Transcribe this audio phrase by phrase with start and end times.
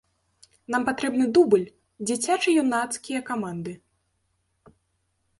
[0.75, 1.65] Нам патрэбны дубль,
[2.09, 3.75] дзіцяча-юнацкія каманды.